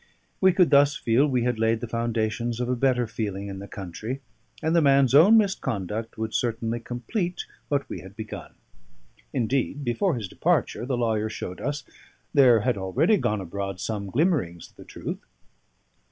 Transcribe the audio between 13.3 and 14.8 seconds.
abroad some glimmerings of